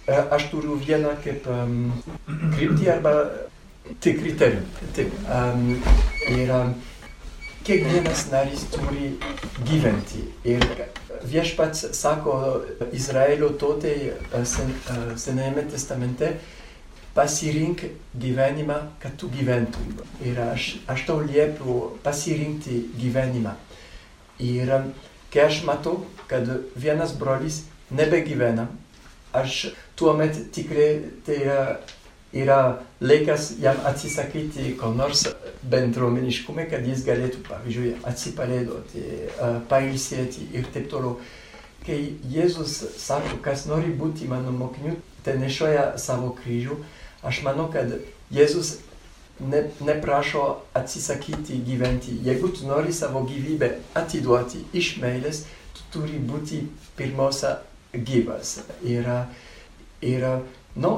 e, 0.06 0.14
aš 0.14 0.52
turiu 0.52 0.76
vieną 0.78 1.16
kaip 1.24 1.48
um, 1.50 1.78
kryptį 2.54 2.90
arba 2.94 3.14
tik 4.04 4.20
kriterijų. 4.22 4.60
Taip, 4.94 5.16
um, 5.34 5.64
um, 6.54 6.76
kiekvienas 7.66 8.28
narys 8.30 8.68
turi 8.70 9.16
gyventi. 9.66 10.28
Ir 10.46 10.62
viešpats 11.26 11.88
sako 11.98 12.38
Izraelio 12.94 13.50
tautai 13.58 13.96
sen, 14.46 14.70
Senajame 15.18 15.66
testamente, 15.74 16.36
pasirink 17.18 17.88
gyvenimą, 18.14 18.78
kad 19.02 19.18
tu 19.18 19.34
gyventum. 19.34 19.98
Ir 20.22 20.38
aš, 20.52 20.76
aš 20.86 21.10
tau 21.10 21.22
liepiu 21.26 21.96
pasirinkti 22.06 22.84
gyvenimą. 23.02 23.58
Ir 24.44 24.78
kai 25.34 25.48
aš 25.50 25.64
matau, 25.66 26.04
kad 26.30 26.46
vienas 26.78 27.18
brolis 27.18 27.64
nebegyvena, 27.92 28.68
aš 29.34 29.74
tuomet 29.96 30.38
tikrai 30.54 31.02
tai 31.26 31.40
yra 32.34 32.82
laikas 33.02 33.54
jam 33.62 33.78
atsisakyti 33.86 34.78
ko 34.80 34.94
nors 34.94 35.28
bendruomeniškume, 35.70 36.66
kad 36.70 36.86
jis 36.88 37.04
galėtų, 37.06 37.44
pavyzdžiui, 37.48 37.94
atsipalaiduoti, 38.10 39.04
pailsėti 39.70 40.50
ir 40.58 40.70
taip 40.74 40.90
toliau. 40.92 41.20
Kai 41.84 42.16
Jėzus 42.32 42.78
sako, 42.98 43.38
kas 43.44 43.66
nori 43.68 43.92
būti 44.00 44.26
mano 44.32 44.54
mokiniu, 44.56 44.96
tai 45.24 45.36
nešioja 45.38 45.98
savo 46.00 46.32
kryžių, 46.38 46.80
aš 47.28 47.42
manau, 47.46 47.68
kad 47.74 47.92
Jėzus 48.34 48.78
ne, 49.40 49.66
neprašo 49.84 50.64
atsisakyti 50.74 51.60
gyventi. 51.68 52.16
Jeigu 52.24 52.50
tu 52.56 52.68
nori 52.68 52.94
savo 52.94 53.26
gyvybę 53.28 53.70
atiduoti 54.00 54.64
iš 54.74 54.96
meilės, 55.04 55.44
tu 55.76 55.86
turi 55.94 56.18
būti 56.24 56.64
pirmiausia 56.98 57.58
gyvas. 57.94 58.60
Ir, 58.84 59.08
ir 60.02 60.28
nu, 60.76 60.94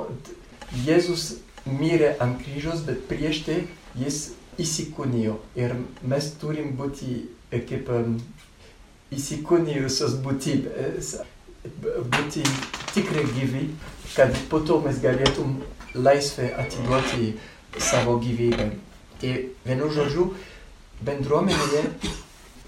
Jėzus 0.85 1.35
mirė 1.65 2.15
ant 2.21 2.39
kryžiaus, 2.41 2.83
bet 2.87 3.05
prieš 3.09 3.43
tai 3.45 3.59
jis 3.99 4.33
įsikūnijo. 4.61 5.37
Ir 5.59 5.75
mes 6.07 6.31
turim 6.41 6.73
būti 6.79 7.25
kaip 7.51 7.89
um, 7.93 8.17
įsikūnijusios 9.15 10.17
būtybės, 10.25 11.15
būti 12.15 12.43
tikrai 12.93 13.25
gyvi, 13.35 13.67
kad 14.15 14.35
po 14.49 14.59
to 14.65 14.79
mes 14.83 14.99
galėtum 15.03 15.59
laisvę 15.95 16.51
atiduoti 16.59 17.35
savo 17.79 18.17
gyvybę. 18.23 18.69
Tai 19.21 19.31
vienu 19.65 19.89
žodžiu, 19.95 20.29
bendruomenėje 21.05 21.85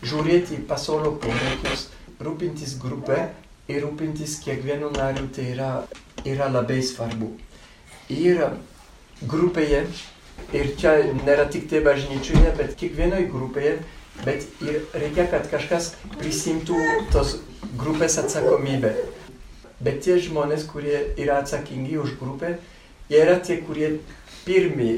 žiūrėti 0.07 0.62
pasaulio 0.69 1.15
poreikius, 1.22 1.89
rūpintis 2.24 2.77
grupė 2.81 3.27
ir 3.67 3.83
rūpintis 3.83 4.38
kiekvienu 4.43 4.91
nariu, 4.95 5.27
tai 5.36 5.51
yra, 5.53 5.71
yra 6.25 6.47
labai 6.51 6.79
svarbu. 6.83 7.33
Ir 8.13 8.43
grupėje, 9.27 9.83
ir 10.55 10.71
čia 10.79 10.95
nėra 11.25 11.47
tik 11.51 11.67
tai 11.71 11.81
bažnyčioje, 11.86 12.53
bet 12.59 12.77
kiekvienoje 12.79 13.27
grupėje, 13.31 13.75
bet 14.24 14.47
ir 14.63 14.79
reikia, 14.95 15.27
kad 15.31 15.50
kažkas 15.51 15.91
prisimtų 16.17 16.79
tos 17.13 17.38
grupės 17.77 18.17
atsakomybę. 18.21 18.93
Bet 19.83 20.01
tie 20.05 20.17
žmonės, 20.21 20.63
kurie 20.71 21.12
yra 21.19 21.41
atsakingi 21.43 22.00
už 22.01 22.15
grupę, 22.21 22.55
jie 23.12 23.19
yra 23.21 23.36
tie, 23.43 23.59
kurie 23.62 23.97
pirmi 24.47 24.95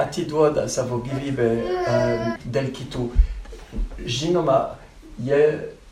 atiduoda 0.00 0.68
savo 0.70 1.02
gyvybę 1.04 1.48
uh, 1.58 2.24
dėl 2.46 2.70
kitų. 2.72 3.10
Žinoma, 4.06 4.78
jie 5.20 5.42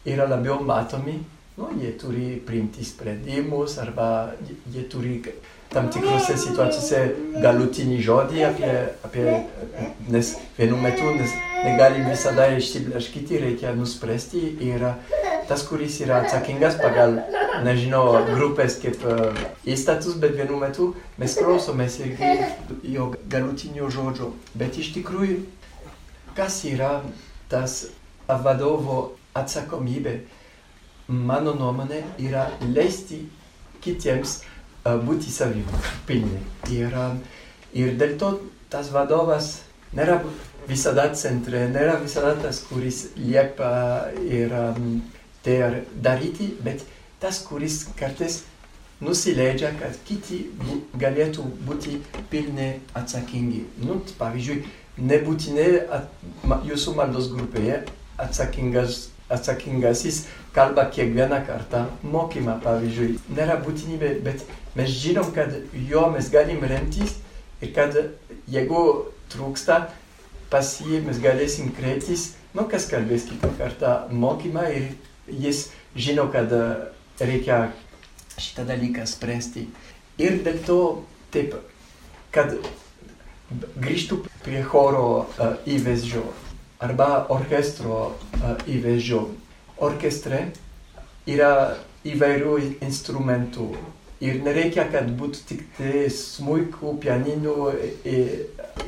yra 0.09 0.29
labiau 0.31 0.63
matomi, 0.65 1.19
nu, 1.59 1.71
jie 1.81 1.93
turi 1.99 2.29
priimti 2.47 2.85
sprendimus 2.85 3.79
arba 3.79 4.33
jie 4.73 4.85
turi 4.89 5.23
tam 5.71 5.87
tikrose 5.93 6.35
situacijose 6.39 7.01
galutinį 7.43 7.99
žodį 8.03 8.45
apie, 8.49 8.73
apie 9.07 9.27
nes 10.11 10.33
vienu 10.59 10.79
metu 10.83 11.13
nes 11.15 11.35
negalim 11.65 12.09
visada 12.11 12.49
išsiblaškyti, 12.57 13.39
reikia 13.45 13.75
nuspręsti 13.79 14.43
ir 14.67 14.87
tas, 15.51 15.63
kuris 15.67 16.01
yra 16.03 16.21
atsakingas 16.25 16.77
pagal, 16.81 17.17
nežinau, 17.67 18.05
grupės 18.33 18.79
kaip 18.83 19.03
uh, 19.07 19.39
įstatus, 19.67 20.19
bet 20.23 20.37
vienu 20.39 20.59
metu 20.61 20.93
mes 21.19 21.35
klausomės 21.39 21.99
irgi 22.03 22.31
jo 22.95 23.11
galutinio 23.31 23.91
žodžio. 23.91 24.31
Bet 24.55 24.79
iš 24.79 24.93
tikrųjų, 24.95 25.41
kas 26.39 26.61
yra 26.71 27.01
tas 27.51 27.81
vadovo 28.27 29.01
atsakomybė, 29.35 30.21
mano 31.11 31.55
nuomonė, 31.59 32.03
yra 32.23 32.47
leisti 32.63 33.25
kitiems 33.83 34.41
uh, 34.41 34.97
būti 35.03 35.33
savimi 35.33 35.83
pilni. 36.07 36.41
Ir, 36.71 36.95
uh, 36.95 37.17
ir 37.75 37.97
dėl 38.01 38.17
to 38.21 38.35
tas 38.71 38.93
vadovas 38.95 39.59
nėra 39.97 40.21
visada 40.69 41.09
centre, 41.19 41.67
nėra 41.73 41.99
visada 42.03 42.37
tas, 42.39 42.63
kuris 42.69 43.09
liepa 43.19 43.73
ir 44.23 44.55
um, 44.55 45.01
tai 45.43 45.83
daryti, 45.95 46.53
bet 46.63 46.85
tas, 47.21 47.41
kuris 47.47 47.83
kartais 47.99 48.43
nusileidžia, 49.01 49.73
kad 49.81 49.97
kiti 50.05 50.43
galėtų 51.01 51.47
būti 51.67 51.99
pilnai 52.33 52.75
atsakingi. 52.97 53.65
Nu, 53.81 54.01
pavyzdžiui, 54.21 54.61
nebūtinai 55.01 55.71
at, 55.97 56.11
jūsų 56.69 56.95
maldos 56.99 57.31
grupėje 57.33 57.81
atsakingas, 58.21 59.07
atsakingasis 59.33 60.27
kalba 60.55 60.87
kiekvieną 60.91 61.41
kartą 61.47 61.85
mokymą, 62.03 62.59
pavyzdžiui. 62.65 63.19
Nėra 63.37 63.59
būtinybė, 63.63 64.15
bet 64.25 64.45
mes 64.79 64.91
žinom, 64.91 65.31
kad 65.35 65.55
jo 65.91 66.07
mes 66.15 66.31
galim 66.33 66.65
remtis 66.67 67.19
ir 67.63 67.73
kad 67.77 67.97
jeigu 68.51 68.85
trūksta, 69.31 69.85
pas 70.51 70.73
jį 70.83 71.05
mes 71.07 71.21
galėsim 71.23 71.71
kreiptis, 71.77 72.33
nu 72.55 72.67
kas 72.71 72.89
kalbės 72.91 73.29
kitą 73.31 73.53
kartą 73.59 73.95
mokymą 74.11 74.67
ir 74.75 74.91
jis 75.31 75.69
žino, 75.95 76.27
kad 76.33 76.51
reikia 77.21 77.69
šitą 78.41 78.67
dalyką 78.67 79.07
spręsti. 79.07 79.69
Ir 80.21 80.41
dėl 80.45 80.59
to 80.67 80.81
taip, 81.31 81.55
kad 82.35 82.57
grįžtų 83.81 84.25
prie 84.45 84.63
choro 84.67 85.05
uh, 85.23 85.55
įvaizdžio 85.67 86.25
arba 86.81 87.27
orkestro 87.33 88.01
uh, 88.11 88.53
įvaizdžio. 88.67 89.29
Orkestre 89.81 90.51
yra 91.29 91.77
įvairių 92.07 92.57
instrumentų 92.85 93.71
ir 94.25 94.41
nereikia, 94.45 94.87
kad 94.93 95.09
būtų 95.17 95.45
tik 95.49 95.63
tai 95.79 96.07
smuikų, 96.13 96.97
pianinų 97.01 97.57
ir, 98.09 98.33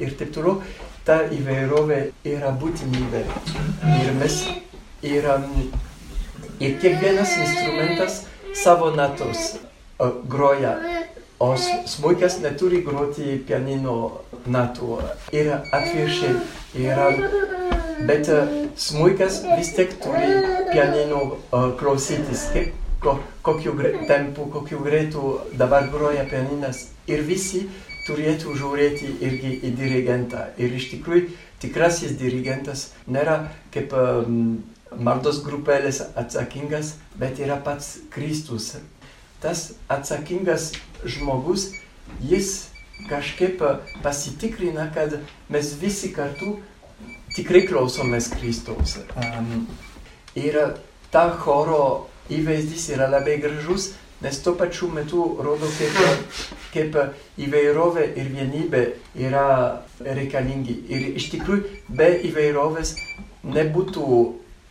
ir 0.01 0.17
taip 0.21 0.33
toliau 0.35 0.61
ta 1.07 1.23
įvairovė 1.35 2.01
yra 2.29 2.53
būtinybė. 2.61 3.23
Ir 3.97 4.13
mes, 4.21 4.39
ir, 5.03 5.29
ir 6.61 6.77
kiekvienas 6.83 7.35
instrumentas 7.41 8.23
savo 8.63 8.93
natos 8.95 9.57
uh, 9.57 10.13
groja, 10.29 10.77
o 11.43 11.55
smuikas 11.59 12.39
neturi 12.45 12.83
groti 12.87 13.41
pianino 13.49 13.97
natų. 14.47 15.01
Ir 15.35 15.51
atvirkščiai, 15.59 16.37
yra, 16.85 17.09
bet 18.07 18.31
smuikas 18.79 19.43
vis 19.57 19.73
tiek 19.75 19.97
turi 20.03 20.62
pianino 20.73 21.23
uh, 21.23 21.71
klausytis, 21.79 22.49
kaip, 22.55 22.73
ko, 23.03 23.19
kokiu 23.43 23.77
tempu, 24.09 24.49
kokiu 24.53 24.83
greitu 24.85 25.39
dabar 25.59 25.89
groja 25.93 26.25
pianinas. 26.29 26.89
Ir 27.11 27.25
visi 27.27 27.67
turėtų 28.07 28.57
žiūrėti 28.59 29.11
irgi 29.23 29.53
į 29.63 29.73
dirigentą. 29.79 30.49
Ir 30.59 30.75
iš 30.79 30.91
tikrųjų 30.95 31.29
tikrasis 31.63 32.17
dirigentas 32.19 32.91
nėra 33.07 33.53
kaip 33.75 33.95
um, 33.95 34.63
maldos 34.99 35.43
grupelės 35.45 36.03
atsakingas, 36.19 36.97
bet 37.19 37.41
yra 37.43 37.61
pats 37.63 37.99
Kristus. 38.13 38.75
Tas 39.43 39.73
atsakingas 39.91 40.73
žmogus, 41.05 41.71
jis 42.23 42.69
kažkaip 43.11 43.63
pasitikrina, 44.03 44.89
kad 44.95 45.19
mes 45.51 45.73
visi 45.81 46.13
kartu 46.15 46.59
tikrai 47.37 47.65
klausomės 47.67 48.31
Kristaus. 48.35 48.99
Um, 49.17 49.67
ir 50.39 50.59
ta 51.13 51.29
choro 51.41 52.09
įvaizdis 52.33 52.89
yra 52.95 53.09
labai 53.11 53.39
gražus, 53.43 53.93
nes 54.23 54.39
tuo 54.43 54.55
pačiu 54.55 54.89
metu 54.89 55.25
rodo, 55.43 55.69
kaip, 55.79 56.45
kaip 56.75 56.99
įvairovė 57.43 58.07
ir 58.17 58.31
vienybė 58.37 58.85
yra 59.19 59.47
reikalingi. 60.01 60.79
Ir 60.89 61.09
iš 61.19 61.33
tikrųjų 61.35 61.67
be 61.91 62.09
įvairovės 62.31 62.95
nebūtų 63.43 64.21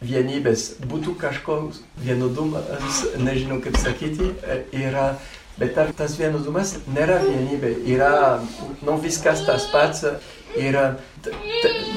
vienybės, 0.02 0.78
būtų 0.89 1.13
kažkoks 1.21 1.84
vienodumas, 2.02 3.04
nežinau 3.21 3.60
kaip 3.62 3.78
sakyti, 3.78 4.32
yra, 4.74 5.12
bet 5.60 5.78
tas 5.97 6.15
vienodumas 6.17 6.78
nėra 6.89 7.19
vienybė, 7.21 7.76
yra 7.91 8.13
nu, 8.82 8.97
viskas 9.04 9.43
tas 9.45 9.67
pats, 9.74 10.08
yra, 10.58 10.95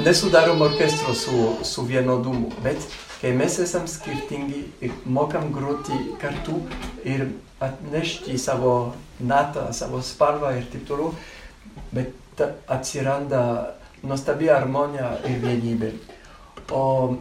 nesudarom 0.04 0.60
orkestro 0.66 1.14
su, 1.16 1.54
su 1.64 1.86
vienodumu, 1.88 2.52
bet 2.66 2.82
mes 3.32 3.58
esam 3.58 3.86
skirtingi 3.88 4.64
ir 4.84 4.92
mokam 5.04 5.52
groti 5.52 5.96
kartu 6.20 6.60
ir 7.04 7.28
atnešti 7.60 8.38
savo 8.38 8.94
natą, 9.20 9.72
savo 9.72 10.02
spalvą 10.02 10.52
ir 10.58 10.66
taip 10.72 10.84
toliau, 10.88 11.14
bet 11.94 12.42
atsiranda 12.68 13.40
nuostabi 14.02 14.50
harmonija 14.52 15.14
ir 15.30 15.38
vienybė. 15.40 15.92
O 16.74 17.16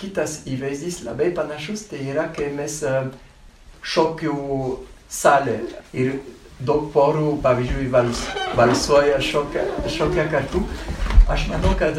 kitas 0.00 0.40
įvaizdis 0.50 1.02
labai 1.06 1.30
panašus, 1.36 1.86
tai 1.90 2.02
yra, 2.10 2.28
kai 2.34 2.50
mes 2.56 2.80
šokių 3.82 4.34
salė 5.10 5.60
ir 5.96 6.18
daug 6.60 6.90
porų, 6.94 7.38
pavyzdžiui, 7.44 7.88
vals, 7.92 8.20
valsuoja 8.58 9.20
šokia, 9.24 9.64
šokia 9.88 10.26
kartu. 10.32 10.60
Aš 11.30 11.46
manau, 11.52 11.72
kad 11.78 11.96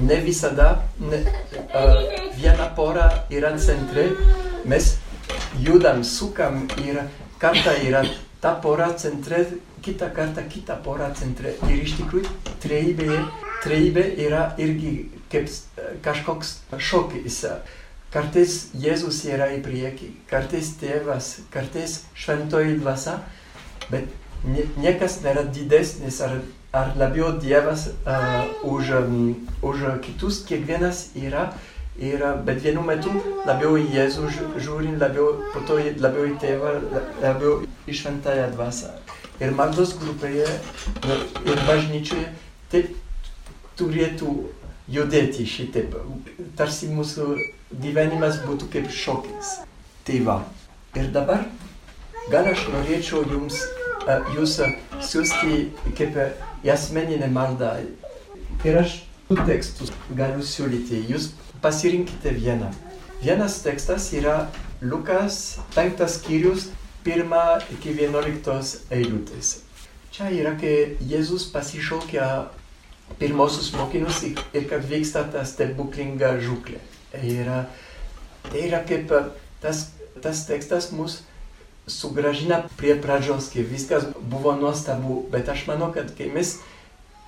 ne 0.00 0.20
visada 0.24 0.68
ne, 1.00 1.22
uh, 1.74 2.00
viena 2.38 2.68
pora 2.76 3.08
yra 3.30 3.56
centre, 3.58 4.08
mes 4.64 4.96
judam, 5.62 6.04
sukam 6.04 6.66
ir 6.84 7.02
kartą 7.38 7.74
yra 7.86 8.04
ta 8.40 8.54
pora 8.62 8.92
centre, 8.94 9.44
kitą 9.82 10.10
kartą 10.14 10.42
kita 10.48 10.78
pora 10.84 11.10
centre. 11.14 11.54
Ir 11.68 11.82
iš 11.82 11.96
tikrųjų 11.98 12.30
trejybė, 12.62 13.18
trejybė 13.64 14.04
yra 14.26 14.44
irgi 14.58 14.94
kaip 15.32 15.50
kažkoks 16.04 16.54
šokis. 16.78 17.42
Kartais 18.08 18.54
Jėzus 18.80 19.20
yra 19.28 19.50
į 19.52 19.58
priekį, 19.66 20.06
kartais 20.30 20.70
tėvas, 20.80 21.42
kartais 21.52 21.98
šventoji 22.16 22.78
dvasia, 22.78 23.18
bet 23.92 24.08
niekas 24.80 25.18
nėra 25.24 25.44
didesnis 25.52 26.22
ar 26.24 26.38
ar 26.72 26.92
labiau 26.96 27.32
Dievas 27.40 27.88
uh, 27.88 28.44
už, 28.62 28.90
um, 28.90 29.48
už 29.62 29.78
kitus, 30.04 30.44
kiekvienas 30.44 31.10
yra, 31.16 31.52
yra, 31.96 32.36
bet 32.36 32.60
vienu 32.62 32.82
metu 32.84 33.12
labiau 33.48 33.78
į 33.80 33.88
Jėzų 33.94 34.28
žiūrim, 34.60 34.98
labiau, 35.00 35.38
po 35.54 35.64
to 35.64 35.78
labiau 35.80 36.28
į 36.28 36.36
tėvą, 36.42 36.74
labiau 37.22 37.62
į 37.88 37.96
šventąją 37.96 38.50
dvasę. 38.52 38.92
Ir 39.40 39.54
maldos 39.54 39.94
grupėje 39.96 40.48
nu, 41.06 41.16
ir 41.46 41.60
bažnyčioje 41.64 42.26
taip 42.72 42.92
turėtų 43.78 44.34
judėti 44.90 45.46
šitaip, 45.46 45.94
tarsi 46.58 46.90
mūsų 46.92 47.30
gyvenimas 47.80 48.42
būtų 48.44 48.68
kaip 48.72 48.92
šokis. 48.92 49.60
Tai 50.04 50.20
va. 50.26 50.38
Ir 50.96 51.08
dabar 51.14 51.46
gal 52.32 52.48
aš 52.50 52.66
norėčiau 52.74 53.24
jums, 53.30 53.62
uh, 54.04 54.20
jūs 54.36 54.58
siūsti 55.08 55.94
kaip 55.96 56.16
į 56.64 56.72
asmeninę 56.74 57.28
maldą. 57.32 57.74
Ir 58.66 58.80
aš 58.80 59.02
du 59.28 59.36
tekstus 59.46 59.92
galiu 60.18 60.44
siūlyti. 60.44 61.04
Jūs 61.10 61.30
pasirinkite 61.62 62.32
vieną. 62.38 62.72
Vienas 63.22 63.60
tekstas 63.64 64.12
yra 64.14 64.48
Lukas 64.82 65.58
5 65.74 66.04
skyrius 66.08 66.68
1 67.04 67.72
iki 67.74 67.94
11 67.94 68.92
eilutės. 68.94 69.58
Čia 70.14 70.30
yra, 70.34 70.54
kai 70.58 70.96
Jėzus 71.10 71.48
pasišaukia 71.52 72.24
pirmosius 73.18 73.72
mokinius 73.76 74.22
ir 74.26 74.68
kad 74.70 74.84
vyksta 74.88 75.24
ta 75.32 75.44
stebuklinga 75.46 76.36
žuklė. 76.42 76.80
Ir 77.22 77.50
tai 78.48 78.64
yra 78.66 78.82
kaip 78.86 79.12
tas, 79.62 79.88
tas 80.22 80.44
tekstas 80.48 80.90
mus 80.92 81.22
sugražina 81.88 82.62
prie 82.76 82.94
pradžios, 83.00 83.50
kai 83.52 83.64
viskas 83.66 84.06
buvo 84.20 84.54
nuostabu, 84.56 85.22
bet 85.32 85.48
aš 85.48 85.66
manau, 85.68 85.90
kad 85.94 86.12
kai 86.16 86.30
mes 86.34 86.58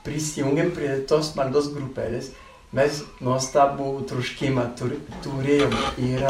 prisijungiam 0.04 0.70
prie 0.76 0.94
tos 1.08 1.34
maldos 1.36 1.70
grupelės, 1.74 2.30
mes 2.76 3.02
nuostabų 3.20 3.92
truškimą 4.10 4.70
tur, 4.78 4.94
turėjom. 5.24 5.74
Ir, 6.06 6.26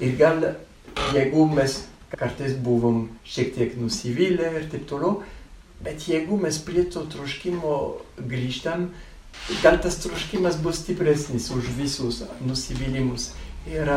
ir 0.00 0.16
gal 0.18 0.46
jeigu 1.14 1.46
mes 1.52 1.82
kartais 2.16 2.54
buvom 2.56 3.08
šiek 3.26 3.54
tiek 3.54 3.74
nusivylę 3.78 4.52
ir 4.56 4.70
taip 4.72 4.86
toliau, 4.88 5.20
bet 5.84 6.08
jeigu 6.08 6.38
mes 6.40 6.58
prie 6.64 6.86
to 6.90 7.04
truškimo 7.12 7.76
grįžtam, 8.30 8.90
gal 9.62 9.78
tas 9.82 9.98
truškimas 10.02 10.58
bus 10.62 10.80
stipresnis 10.82 11.50
už 11.54 11.68
visus 11.76 12.22
nusivylimus. 12.40 13.34
Ir 13.66 13.90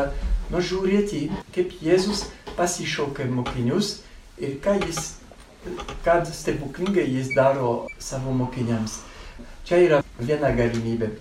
nu, 0.49 0.61
žiūrėti, 0.65 1.27
kaip 1.53 1.73
Jėzus 1.83 2.25
pasišaukia 2.57 3.27
mokinius 3.29 3.99
ir 4.41 4.57
ką 4.63 4.79
jis, 4.81 5.15
kad 6.05 6.27
stebuklingai 6.33 7.05
jis 7.05 7.33
daro 7.35 7.87
savo 8.01 8.33
mokiniams. 8.33 8.99
Čia 9.67 9.83
yra 9.85 9.99
viena 10.17 10.49
galimybė. 10.57 11.11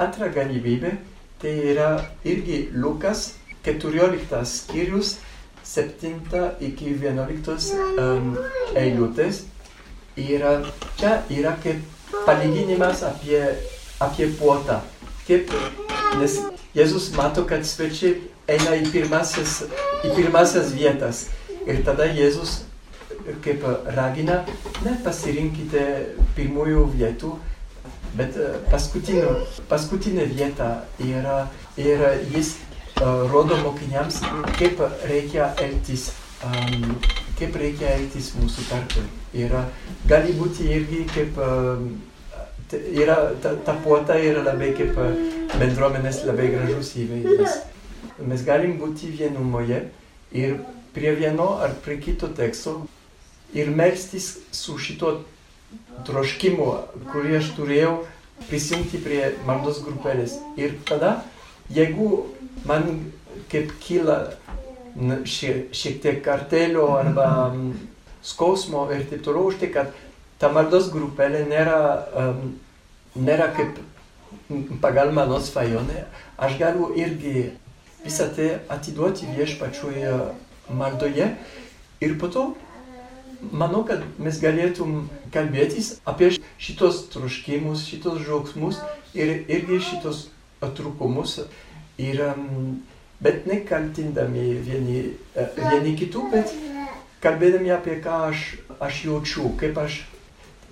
Antra 0.00 0.30
galimybė 0.32 0.94
tai 1.42 1.56
yra 1.72 1.88
irgi 2.24 2.68
Lukas 2.72 3.32
14 3.66 4.44
skyrius 4.46 5.16
7 5.64 6.14
iki 6.60 6.94
11 6.94 7.74
um, 7.98 8.36
eilutės. 8.76 9.44
Ir 10.20 10.44
čia 11.00 11.20
yra 11.32 11.56
kaip 11.62 11.82
palyginimas 12.26 13.02
apie, 13.06 13.42
apie 14.02 14.30
puotą. 14.38 14.80
Kaip, 15.26 15.52
nes 16.18 16.40
Jėzus 16.74 17.10
mato, 17.16 17.44
kad 17.50 17.66
svečiai 17.66 18.16
eina 18.50 18.76
į 18.78 18.90
pirmasis, 18.92 19.62
į 20.06 20.14
pirmasis 20.16 20.74
vietas. 20.76 21.28
Ir 21.66 21.82
tada 21.86 22.06
Jėzus 22.08 22.60
kaip 23.44 23.64
ragina, 23.96 24.40
ne 24.84 24.96
pasirinkite 25.04 25.84
pirmųjų 26.36 26.84
vietų, 26.94 27.34
bet 28.18 28.36
paskutinė, 28.70 29.24
paskutinė 29.70 30.26
vieta 30.32 30.70
yra, 31.04 31.44
ir 31.78 32.02
jis 32.34 32.56
uh, 33.00 33.26
rodo 33.30 33.58
mokiniams, 33.64 34.20
kaip 34.58 34.82
reikia 35.10 35.52
elgtis, 35.62 36.10
um, 36.46 36.96
kaip 37.38 37.56
reikia 37.60 37.96
elgtis 37.98 38.32
mūsų 38.38 38.68
tarpe. 38.70 39.04
Ir 39.36 39.54
gali 40.10 40.34
būti 40.38 40.66
irgi 40.74 41.04
kaip, 41.12 41.38
um, 41.38 41.92
yra, 42.72 43.20
ta, 43.42 43.54
ta 43.66 43.76
puota 43.84 44.18
yra 44.18 44.42
labai 44.46 44.72
kaip 44.78 44.98
bendruomenės 45.58 46.24
labai 46.28 46.52
gražus 46.54 46.94
įvaizdis 47.00 47.60
mes 48.26 48.44
galim 48.44 48.76
būti 48.80 49.10
vienumoje 49.16 49.82
ir 50.36 50.56
prie 50.94 51.12
vieno 51.16 51.56
ar 51.64 51.74
prie 51.84 51.98
kito 52.02 52.28
teksto 52.36 52.80
ir 53.54 53.70
melstis 53.70 54.38
su 54.54 54.76
šito 54.78 55.20
troškimu, 56.06 56.66
kurį 57.12 57.38
aš 57.38 57.52
turėjau 57.56 57.94
prisijungti 58.48 59.00
prie 59.02 59.22
maldos 59.46 59.80
grupelės. 59.84 60.36
Ir 60.58 60.76
tada, 60.88 61.20
jeigu 61.70 62.26
man 62.66 63.12
kaip 63.50 63.72
kyla 63.82 64.18
šiek, 65.26 66.00
tiek 66.02 66.22
kartelio 66.24 66.88
arba 66.98 67.28
skausmo 68.30 68.86
ir 68.94 69.06
taip 69.10 69.24
toliau, 69.26 69.50
už 69.50 69.60
tai, 69.62 69.70
kad 69.74 69.94
ta 70.38 70.50
maldos 70.52 70.90
grupelė 70.92 71.44
nėra, 71.48 71.80
um, 72.16 72.42
nėra 73.14 73.50
kaip 73.56 73.78
pagal 74.80 75.12
mano 75.12 75.40
svajonę, 75.40 76.04
aš 76.38 76.58
galiu 76.58 76.90
irgi 76.96 77.50
visą 78.04 78.28
tai 78.36 78.58
atiduoti 78.68 79.28
viešpačiui 79.36 80.04
maldoje. 80.70 81.34
Ir 82.00 82.18
po 82.18 82.28
to 82.28 82.44
manau, 83.52 83.84
kad 83.84 84.04
mes 84.18 84.38
galėtum 84.40 85.08
kalbėtis 85.32 85.98
apie 86.08 86.30
šitos 86.60 87.06
troškimus, 87.12 87.86
šitos 87.88 88.22
žaugsmus 88.26 88.80
ir 89.14 89.44
irgi 89.48 89.80
šitos 89.90 90.28
trūkumus. 90.60 91.40
Ir, 92.00 92.22
bet 93.20 93.44
nekaltindami 93.48 94.54
vieni, 94.64 95.00
vieni 95.36 95.96
kitų, 95.98 96.24
bet 96.32 96.54
kalbėdami 97.20 97.72
apie 97.74 97.98
ką 98.00 98.22
aš, 98.30 98.46
aš 98.80 99.04
jaučiu, 99.04 99.50
kaip 99.60 99.76
aš 99.80 100.00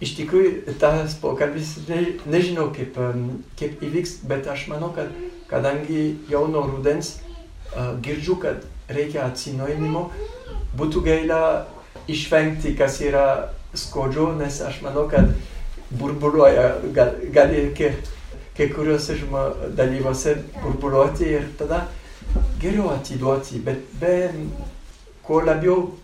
iš 0.05 0.15
tikrųjų 0.19 0.77
tas 0.81 1.17
pokalbis 1.23 1.75
ne, 1.89 2.03
nežinau 2.31 2.69
kaip, 2.75 2.99
kaip 3.59 3.83
įvyks, 3.83 4.21
bet 4.31 4.47
aš 4.51 4.69
manau, 4.71 4.93
kad 4.95 5.11
kadangi 5.51 6.19
jau 6.31 6.45
nuo 6.51 6.67
rudens 6.69 7.17
uh, 7.19 7.97
girdžiu, 8.05 8.39
kad 8.43 8.63
reikia 8.89 9.27
atsinaujinimo, 9.27 10.09
būtų 10.79 11.03
gaila 11.05 11.41
išvengti, 12.09 12.77
kas 12.79 13.01
yra 13.05 13.27
skaudžiau, 13.77 14.33
nes 14.39 14.61
aš 14.65 14.81
manau, 14.85 15.09
kad 15.11 15.35
burbuliuoja, 15.99 16.71
gal, 16.95 17.15
gali 17.35 17.69
kai, 17.77 17.93
kai 18.57 18.69
kuriuose 18.73 19.19
dalyvose 19.77 20.37
burbuliuoti 20.63 21.31
ir 21.37 21.49
tada 21.59 21.87
geriau 22.61 22.93
atiduoti, 22.95 23.61
bet 23.65 23.85
be 24.01 24.15
kuo 25.25 25.43
labiau 25.45 25.95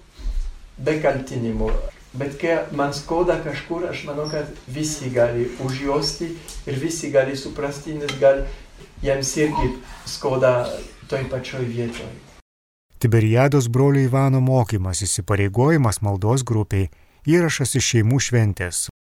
be 0.79 0.99
kaltinimo. 1.01 1.71
Bet 2.15 2.37
kai 2.39 2.59
man 2.73 2.93
skauda 2.95 3.41
kažkur, 3.43 3.89
aš 3.91 4.05
manau, 4.07 4.29
kad 4.31 4.47
visi 4.71 5.11
gali 5.11 5.49
užjausti 5.65 6.29
ir 6.67 6.79
visi 6.79 7.11
gali 7.11 7.37
suprasti, 7.37 7.97
nes 7.99 8.13
gal 8.21 8.45
jiems 9.03 9.33
irgi 9.37 9.73
skauda 10.07 10.53
toj 11.11 11.27
pačioj 11.31 11.65
vietoj. 11.67 12.13
Tiberiados 12.99 13.69
brolio 13.69 14.07
Ivano 14.07 14.41
mokymas 14.41 15.03
įsipareigojimas 15.03 16.01
maldos 16.07 16.47
grupiai 16.47 16.87
įrašas 17.27 17.75
iš 17.81 17.91
šeimų 17.91 18.21
šventės. 18.23 18.87